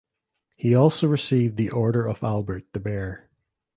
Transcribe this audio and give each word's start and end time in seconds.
He 0.55 0.73
also 0.73 1.05
received 1.07 1.57
the 1.57 1.69
Order 1.69 2.07
of 2.07 2.23
Albert 2.23 2.65
the 2.73 2.79
Bear. 2.79 3.29